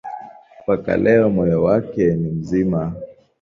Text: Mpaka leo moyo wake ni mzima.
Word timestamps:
Mpaka 0.63 0.97
leo 0.97 1.29
moyo 1.29 1.63
wake 1.63 2.13
ni 2.15 2.29
mzima. 2.31 2.93